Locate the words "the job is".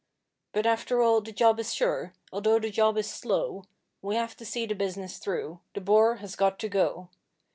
1.21-1.75, 2.57-3.07